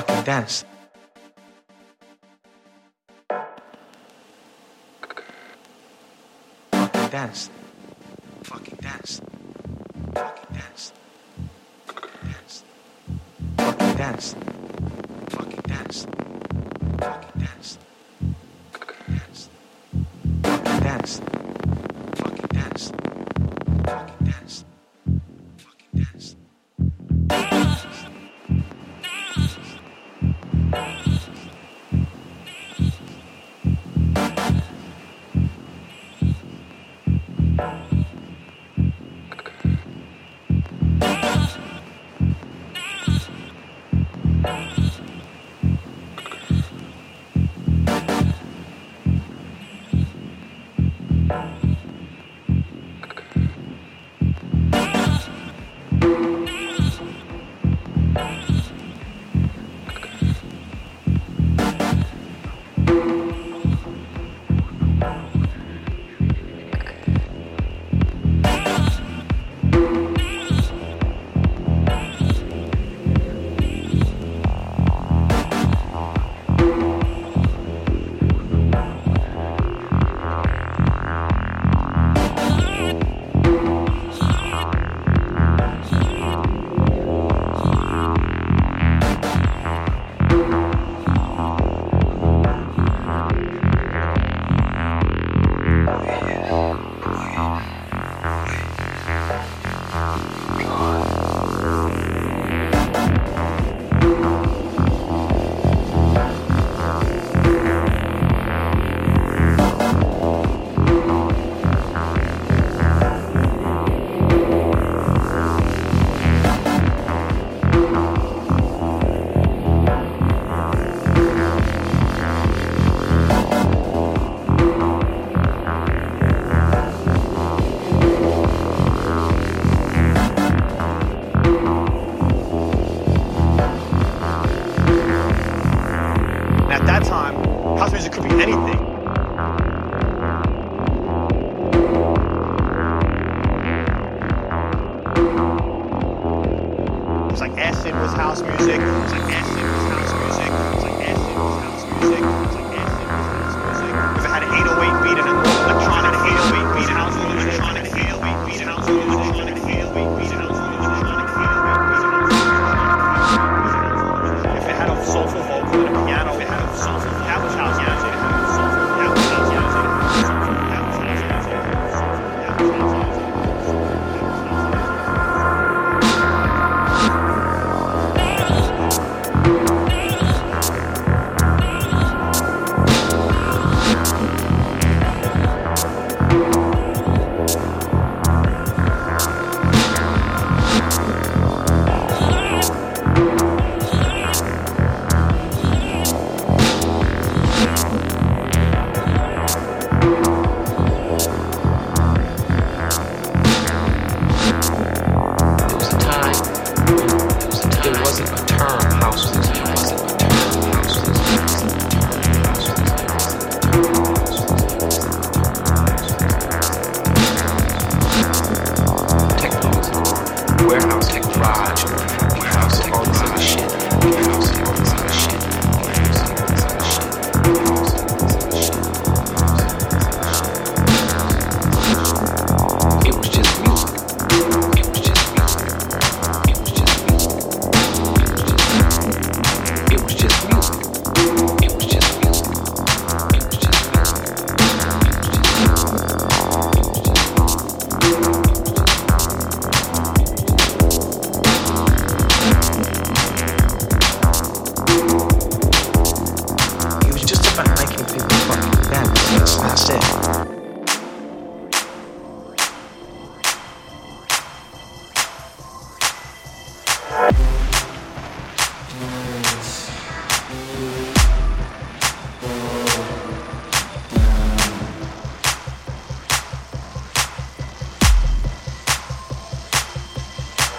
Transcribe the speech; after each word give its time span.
fucking 0.00 0.24
dance. 0.24 0.64
Fucking 6.72 7.08
dance. 7.10 7.50
Fucking 8.44 8.78
dance. 8.80 9.20
Fucking 10.14 10.54
dance. 10.54 10.92
Fucking 11.86 12.10
dance. 12.22 12.64
Fucking 13.56 13.96
dance. 13.96 14.34
Fucking 15.30 15.62
dance. 15.66 16.06
Fucking 17.00 17.40
dance. 17.40 17.78
Fucking 18.72 19.16
dance. 19.16 19.50
Fucking 20.44 20.80
dance. 20.80 21.37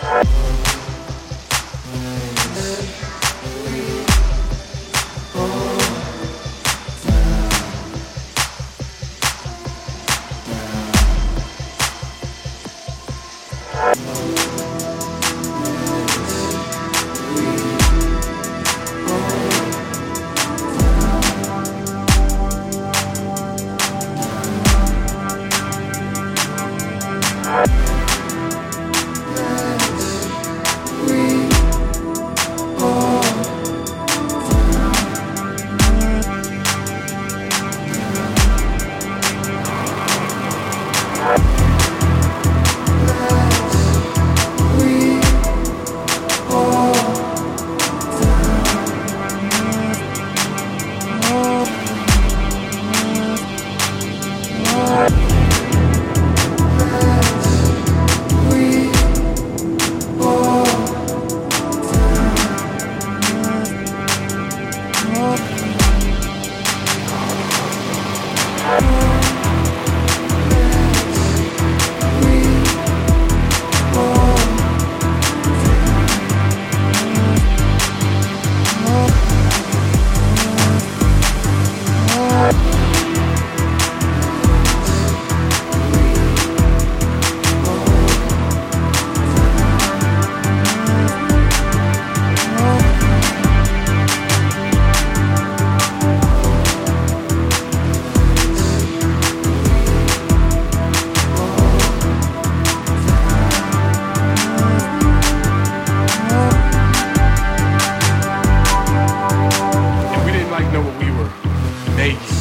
Bye. 0.10 0.79
States. 112.10 112.39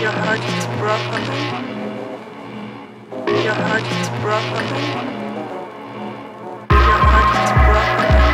Your 0.00 0.12
heart 0.12 0.38
is 0.38 0.66
broken. 0.78 1.22
Your 3.42 3.54
heart 3.54 3.82
is 3.82 4.08
broken. 4.22 4.66
Your 6.70 6.98
heart 7.08 7.34
is 7.42 7.50
broken. 7.66 8.30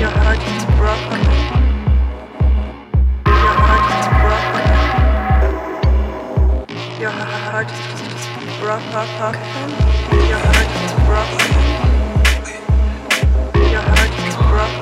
Your 0.00 0.08
heart 0.08 0.40
is 0.40 0.64
broken. 0.72 1.22
Your 3.40 3.52
heart 7.10 7.70
is 7.70 7.92
broken. 8.60 9.32
Your 13.70 13.82
heart 13.82 14.12
is 14.24 14.34
broken. 14.46 14.77